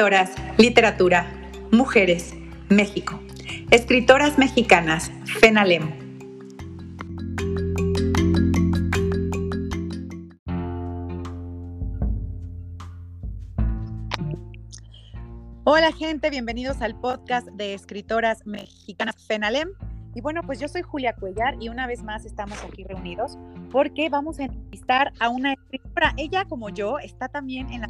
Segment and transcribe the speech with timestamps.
[0.00, 1.26] Escritoras, literatura,
[1.70, 2.34] mujeres,
[2.70, 3.20] México.
[3.70, 5.90] Escritoras mexicanas, FENALEM.
[15.64, 19.68] Hola gente, bienvenidos al podcast de Escritoras Mexicanas FENALEM.
[20.14, 23.36] Y bueno, pues yo soy Julia Cuellar y una vez más estamos aquí reunidos
[23.70, 26.14] porque vamos a entrevistar a una escritora.
[26.16, 27.88] Ella, como yo, está también en la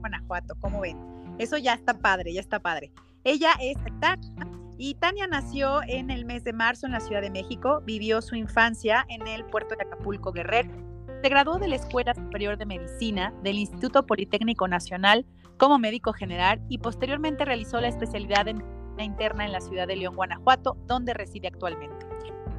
[0.00, 1.17] Guanajuato, ¿cómo ven?
[1.38, 2.92] Eso ya está padre, ya está padre.
[3.24, 4.48] Ella es Tania
[4.80, 8.36] y Tania nació en el mes de marzo en la Ciudad de México, vivió su
[8.36, 10.70] infancia en el puerto de Acapulco Guerrero.
[11.20, 16.60] Se graduó de la Escuela Superior de Medicina del Instituto Politécnico Nacional como médico general
[16.68, 18.62] y posteriormente realizó la especialidad en
[19.02, 22.07] interna en la ciudad de León, Guanajuato, donde reside actualmente.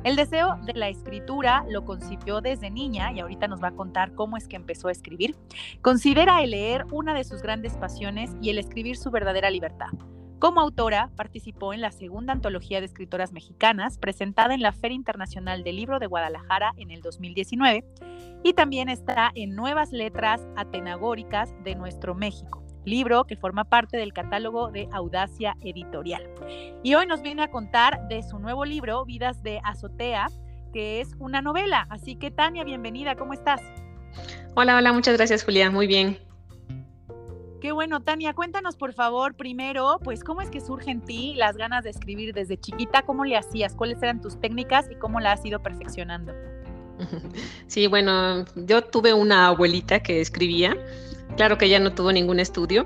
[0.05, 4.13] El deseo de la escritura lo concibió desde niña y ahorita nos va a contar
[4.15, 5.35] cómo es que empezó a escribir.
[5.81, 9.89] Considera el leer una de sus grandes pasiones y el escribir su verdadera libertad.
[10.39, 15.65] Como autora, participó en la segunda antología de escritoras mexicanas presentada en la Feria Internacional
[15.65, 17.83] del Libro de Guadalajara en el 2019
[18.41, 24.13] y también está en Nuevas Letras Atenagóricas de Nuestro México libro que forma parte del
[24.13, 26.23] catálogo de Audacia Editorial.
[26.83, 30.27] Y hoy nos viene a contar de su nuevo libro, Vidas de Azotea,
[30.73, 31.87] que es una novela.
[31.89, 33.61] Así que Tania, bienvenida, ¿cómo estás?
[34.55, 36.17] Hola, hola, muchas gracias Julia, muy bien.
[37.61, 41.57] Qué bueno, Tania, cuéntanos por favor primero, pues cómo es que surge en ti las
[41.57, 45.33] ganas de escribir desde chiquita, cómo le hacías, cuáles eran tus técnicas y cómo la
[45.33, 46.33] has ido perfeccionando.
[47.67, 50.75] Sí, bueno, yo tuve una abuelita que escribía
[51.35, 52.85] Claro que ella no tuvo ningún estudio,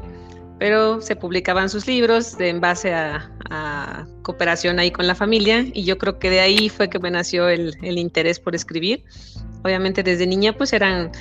[0.59, 3.29] pero se publicaban sus libros en base a,
[4.23, 7.49] cooperación ahí con la familia y yo creo que de ahí fue que me nació
[7.49, 9.03] el, interés por escribir.
[9.63, 11.11] Obviamente desde niña pues eran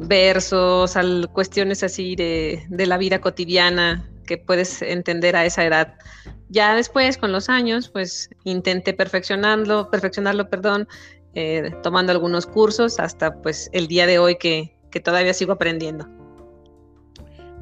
[0.00, 0.94] versos,
[1.32, 5.94] cuestiones así de, la vida cotidiana que puedes entender a esa edad.
[6.48, 10.88] Ya después, con los años, pues intenté perfeccionarlo, perfeccionarlo, perdón,
[11.34, 14.72] eh, tomando algunos cursos hasta pues el día de hoy que
[15.04, 16.08] todavía sigo aprendiendo.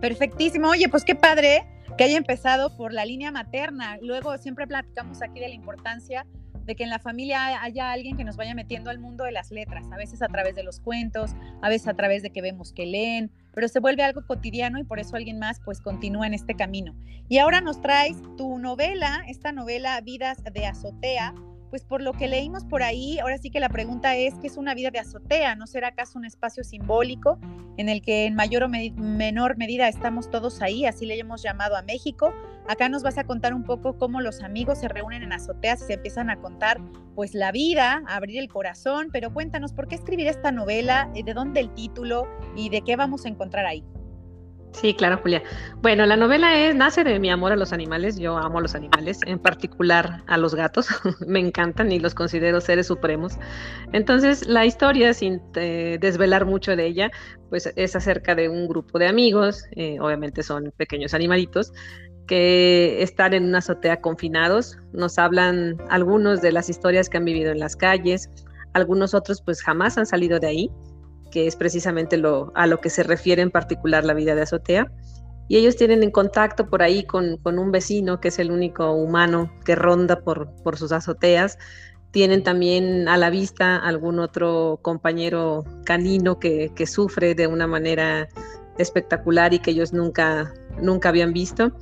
[0.04, 0.69] Perfectísimo.
[0.69, 1.66] Oye, pues qué padre
[1.97, 3.97] que haya empezado por la línea materna.
[4.03, 6.26] Luego siempre platicamos aquí de la importancia
[6.66, 9.50] de que en la familia haya alguien que nos vaya metiendo al mundo de las
[9.50, 11.31] letras, a veces a través de los cuentos,
[11.62, 14.84] a veces a través de que vemos que leen, pero se vuelve algo cotidiano y
[14.84, 16.94] por eso alguien más pues continúa en este camino.
[17.31, 21.34] Y ahora nos traes tu novela, esta novela Vidas de Azotea,
[21.75, 24.57] pues por lo que leímos por ahí, ahora sí que la pregunta es, ¿qué es
[24.57, 25.57] una vida de azotea?
[25.57, 27.37] ¿No será acaso un espacio simbólico
[27.79, 30.87] en el que en mayor o menor medida estamos todos ahí?
[30.87, 32.33] Así le hemos llamado a México.
[32.69, 35.87] Acá nos vas a contar un poco cómo los amigos se reúnen en azoteas y
[35.87, 36.81] se empiezan a contar
[37.17, 41.11] pues la vida, a abrir el corazón, pero cuéntanos, ¿por qué escribir esta novela?
[41.13, 42.29] ¿De dónde el título?
[42.55, 43.83] ¿Y de qué vamos a encontrar ahí?
[44.75, 45.43] Sí, claro, Julia.
[45.83, 48.19] Bueno, la novela es, nace de mi amor a los animales.
[48.19, 50.89] Yo amo a los animales, en particular a los gatos.
[51.27, 53.39] Me encantan y los considero seres supremos.
[53.93, 57.11] Entonces, la historia, sin eh, desvelar mucho de ella,
[57.51, 61.73] pues es acerca de un grupo de amigos, eh, obviamente son pequeños animalitos,
[62.27, 64.79] que están en una azotea confinados.
[64.93, 68.29] Nos hablan algunos de las historias que han vivido en las calles,
[68.73, 70.71] algunos otros pues jamás han salido de ahí
[71.34, 74.93] que es precisamente lo, a lo que se refiere en particular la vida de azotea.
[75.49, 79.53] Y ellos tienen en contacto por ahí con, un vecino que es el único humano
[79.65, 81.59] que ronda por, por sus azoteas.
[82.12, 88.28] Tienen también a la vista algún otro compañero canino que, sufre de una manera
[88.78, 91.72] espectacular y que ellos nunca, nunca habían visto.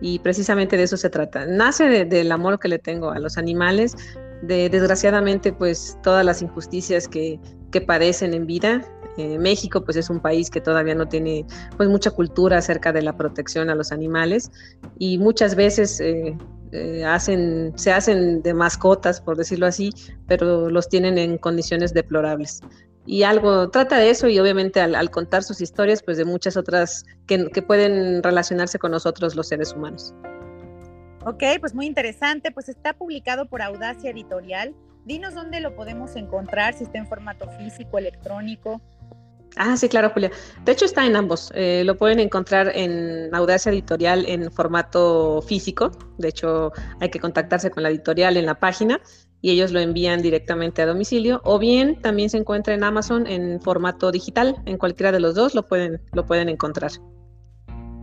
[0.00, 1.46] Y precisamente de eso se trata.
[1.46, 3.96] Nace del amor que le tengo a los animales,
[4.42, 7.40] de desgraciadamente pues todas las injusticias que,
[7.72, 11.44] que padecen en vida eh, México pues es un país que todavía no tiene
[11.76, 14.50] pues mucha cultura acerca de la protección a los animales
[14.98, 16.36] y muchas veces eh,
[16.72, 19.92] eh, hacen, se hacen de mascotas, por decirlo así,
[20.28, 22.60] pero los tienen en condiciones deplorables.
[23.06, 27.04] Y algo trata de eso y obviamente al, contar sus historias, pues de muchas otras
[27.26, 30.14] que, pueden relacionarse con nosotros los seres humanos.
[31.24, 32.52] Ok, pues muy interesante.
[32.52, 34.74] Pues está publicado por Audacia Editorial.
[35.04, 38.80] Dinos dónde lo podemos encontrar, si está en formato físico, electrónico.
[39.56, 40.30] Ah, sí, claro, Julia.
[40.64, 41.52] De hecho, está en ambos.
[41.54, 45.90] Eh, lo pueden encontrar en Audacia Editorial en formato físico.
[46.18, 49.00] De hecho, hay que contactarse con la editorial en la página
[49.42, 51.40] y ellos lo envían directamente a domicilio.
[51.44, 54.56] O bien también se encuentra en Amazon en formato digital.
[54.66, 56.92] En cualquiera de los dos lo pueden, lo pueden encontrar.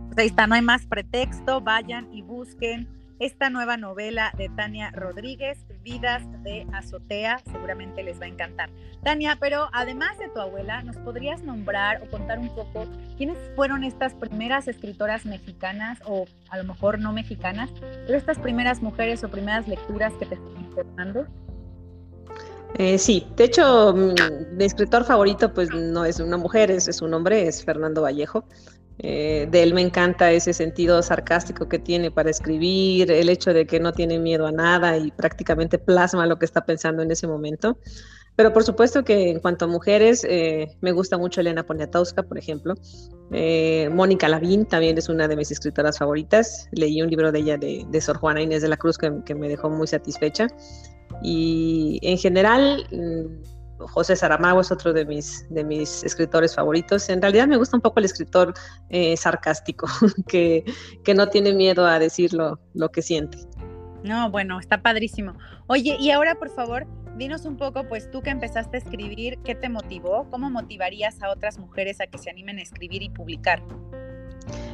[0.08, 1.60] Pues ahí está, no hay más pretexto.
[1.60, 7.40] Vayan y busquen esta nueva novela de Tania Rodríguez, Vidas de Azotea.
[7.50, 8.70] Seguramente les va a encantar.
[9.02, 12.86] Tania, pero además de tu abuela, ¿nos podrías nombrar o contar un poco
[13.16, 17.70] quiénes fueron estas primeras escritoras mexicanas o a lo mejor no mexicanas,
[18.06, 21.26] pero estas primeras mujeres o primeras lecturas que te están informando?
[22.74, 27.00] Eh, sí, de hecho, mm, mi escritor favorito pues no es una mujer, es, es
[27.00, 28.44] un hombre, es Fernando Vallejo.
[29.00, 33.66] Eh, de él me encanta ese sentido sarcástico que tiene para escribir, el hecho de
[33.66, 37.26] que no tiene miedo a nada y prácticamente plasma lo que está pensando en ese
[37.26, 37.78] momento.
[38.38, 42.38] Pero por supuesto que en cuanto a mujeres, eh, me gusta mucho Elena Poniatowska, por
[42.38, 42.74] ejemplo.
[43.32, 46.68] Eh, Mónica Lavín también es una de mis escritoras favoritas.
[46.70, 49.70] Leí un libro de ella de, Sor Juana Inés de la Cruz que, me dejó
[49.70, 50.46] muy satisfecha.
[51.20, 57.08] Y en general, mm, José Saramago es otro de mis, de mis escritores favoritos.
[57.08, 58.54] En realidad me gusta un poco el escritor
[58.90, 59.86] eh, sarcástico,
[60.28, 60.64] que,
[61.04, 63.38] que, no tiene miedo a decir lo, lo que siente.
[64.02, 65.34] No, bueno, está padrísimo.
[65.66, 66.86] Oye, y ahora por favor,
[67.16, 70.28] dinos un poco, pues tú que empezaste a escribir, ¿qué te motivó?
[70.30, 73.62] ¿Cómo motivarías a otras mujeres a que se animen a escribir y publicar?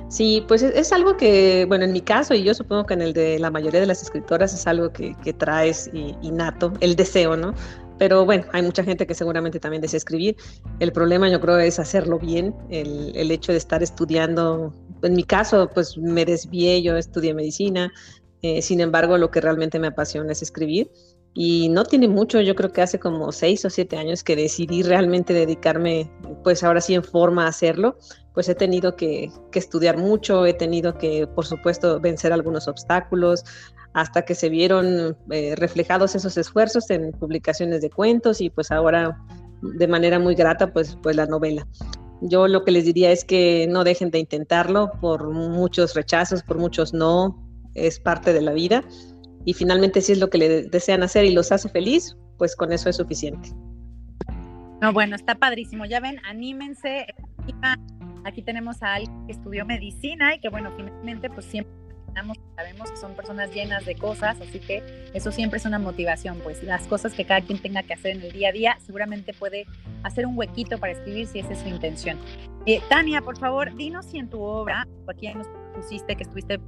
[0.08, 3.12] Sí, pues es, algo que, bueno, en mi caso, y yo supongo que en el
[3.14, 7.54] de la mayoría de las escritoras, es algo que, que traes innato, el deseo, ¿no?
[7.98, 10.36] Pero bueno, hay mucha gente que seguramente también desea escribir.
[10.80, 14.74] El problema yo creo es hacerlo bien, el, el hecho de estar estudiando.
[15.02, 17.92] En mi caso, pues me desvié, yo estudié medicina,
[18.46, 20.90] eh, sin embargo, lo que realmente me apasiona es escribir.
[21.36, 24.84] Y no tiene mucho, yo creo que hace como seis o siete años que decidí
[24.84, 26.08] realmente dedicarme,
[26.44, 27.98] pues ahora sí en forma a hacerlo.
[28.32, 33.44] Pues he tenido que, estudiar mucho, he tenido que, por supuesto, vencer algunos obstáculos,
[33.94, 39.20] hasta que se vieron eh, reflejados esos esfuerzos en publicaciones de cuentos y pues ahora
[39.62, 41.66] de manera muy grata pues, pues la novela.
[42.20, 46.58] Yo lo que les diría es que no dejen de intentarlo por muchos rechazos, por
[46.58, 47.40] muchos no,
[47.74, 48.84] es parte de la vida
[49.44, 52.72] y finalmente si es lo que le desean hacer y los hace feliz, pues con
[52.72, 53.50] eso es suficiente.
[54.80, 55.84] No, bueno, está padrísimo.
[55.86, 57.06] Ya ven, anímense.
[58.24, 61.72] Aquí tenemos a alguien que estudió medicina y que bueno, finalmente pues siempre
[62.56, 64.82] sabemos que son personas llenas de cosas, así que
[65.14, 68.22] eso siempre es una motivación, pues las cosas que cada quien tenga que hacer en
[68.22, 69.66] el día a día, seguramente puede
[70.04, 72.18] hacer un huequito para escribir si esa es su intención.
[72.66, 76.60] Eh, Tania, por favor, dinos si en tu obra, aquí nos pusiste que estuviste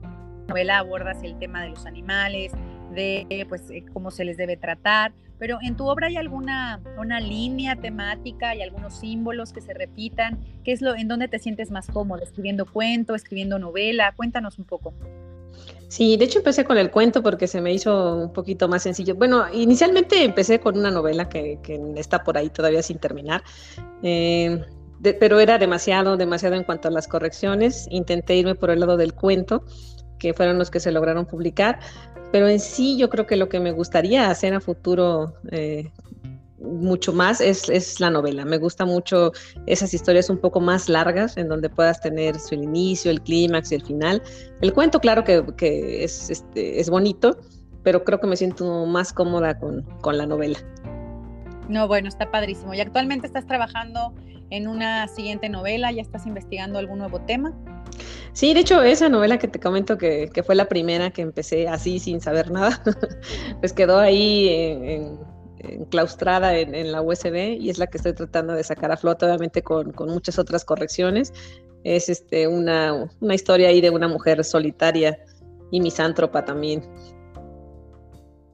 [0.48, 2.52] novela abordas el tema de los animales,
[2.94, 7.20] de pues eh, cómo se les debe tratar, pero en tu obra hay alguna una
[7.20, 11.70] línea temática, hay algunos símbolos que se repitan, ¿qué es lo en dónde te sientes
[11.70, 14.12] más cómodo, escribiendo cuento, escribiendo novela?
[14.16, 14.94] Cuéntanos un poco.
[15.88, 19.14] Sí, de hecho empecé con el cuento porque se me hizo un poquito más sencillo.
[19.14, 21.58] Bueno, inicialmente empecé con una novela que,
[21.96, 23.42] está por ahí todavía sin terminar,
[24.02, 24.64] eh,
[25.20, 27.87] pero era demasiado, demasiado en cuanto a las correcciones.
[27.90, 29.64] Intenté irme por el lado del cuento,
[30.18, 31.78] que fueron los que se lograron publicar,
[32.32, 35.90] pero en sí yo creo que lo que me gustaría hacer a futuro eh,
[36.58, 38.44] mucho más es, es, la novela.
[38.44, 39.32] Me gusta mucho
[39.66, 43.76] esas historias un poco más largas en donde puedas tener su inicio, el clímax y
[43.76, 44.22] el final.
[44.60, 47.38] El cuento, claro que, que es, este, es bonito,
[47.82, 50.58] pero creo que me siento más cómoda con, con la novela.
[51.68, 52.74] No, bueno, está padrísimo.
[52.74, 54.14] ¿Y actualmente estás trabajando
[54.50, 55.90] en una siguiente novela?
[55.92, 57.52] ¿Ya estás investigando algún nuevo tema?
[58.36, 61.68] Sí, de hecho, esa novela que te comento que, que fue la primera que empecé
[61.68, 62.82] así sin saber nada,
[63.60, 65.18] pues quedó ahí en
[65.58, 69.62] enclaustrada en, la USB y es la que estoy tratando de sacar a flote, obviamente
[69.62, 71.32] con, muchas otras correcciones.
[71.82, 75.18] Es este, una, una historia ahí de una mujer solitaria
[75.70, 76.82] y misántropa también.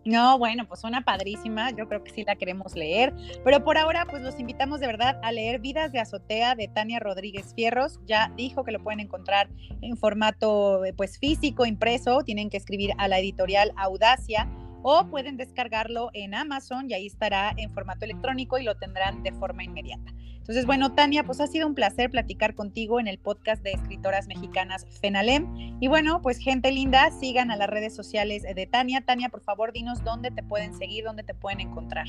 [0.05, 4.05] No, bueno, pues suena padrísima, yo creo que sí la queremos leer, pero por ahora
[4.05, 8.33] pues los invitamos de verdad a leer Vidas de Azotea de Tania Rodríguez Fierros, ya
[8.37, 9.49] dijo que lo pueden encontrar
[9.81, 14.49] en formato pues físico, impreso, tienen que escribir a la editorial Audacia
[14.83, 19.33] o pueden descargarlo en Amazon y ahí estará en formato electrónico y lo tendrán de
[19.33, 20.13] forma inmediata.
[20.43, 24.27] Entonces, bueno, Tania, pues ha sido un placer platicar contigo en el podcast de escritoras
[24.27, 25.79] mexicanas FENALEM.
[25.81, 29.03] Y bueno, pues gente linda, sigan a las redes sociales de Tania.
[29.07, 32.07] Tania, por favor, dinos dónde te pueden seguir, dónde te pueden encontrar.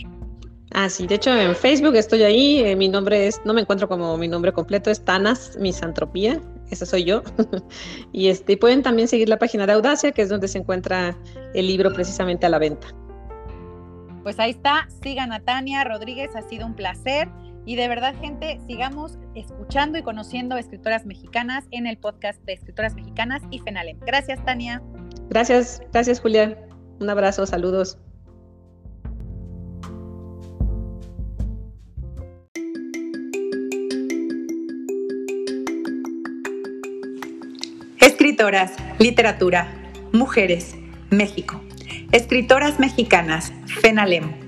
[0.71, 3.87] Ah, sí, de hecho en Facebook estoy ahí, eh, mi nombre es, no me encuentro
[3.87, 7.21] como mi nombre completo, es Tanas Misantropía, esa soy yo.
[8.11, 11.15] y este, pueden también seguir la página de Audacia, que es donde se encuentra
[11.53, 12.87] el libro precisamente a la venta.
[14.23, 17.29] Pues ahí está, sigan a Tania Rodríguez, ha sido un placer.
[17.65, 22.93] Y de verdad, gente, sigamos escuchando y conociendo escritoras mexicanas en el podcast de Escritoras
[22.96, 24.00] Mexicanas y FENALEM.
[24.01, 24.82] Gracias, Tania.
[25.29, 26.58] Gracias, gracias, Julia.
[27.00, 27.98] Un abrazo, saludos.
[38.01, 39.70] Escritoras, literatura,
[40.12, 40.75] mujeres,
[41.12, 41.62] México.
[42.12, 44.42] Escritoras mexicanas, FENALEM